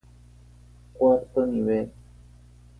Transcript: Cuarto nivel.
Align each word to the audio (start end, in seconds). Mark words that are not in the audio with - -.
Cuarto 0.93 1.45
nivel. 1.45 1.91